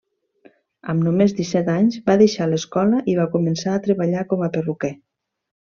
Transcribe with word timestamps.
Amb 0.93 1.05
només 1.07 1.35
disset 1.39 1.69
anys 1.73 1.99
va 2.09 2.17
deixar 2.23 2.49
l'escola 2.53 3.03
i 3.13 3.17
va 3.21 3.29
començar 3.37 3.77
a 3.77 3.85
treballar 3.87 4.25
com 4.35 4.43
a 4.47 4.51
perruquer. 4.59 4.95